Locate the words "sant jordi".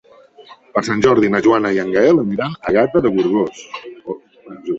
0.87-1.29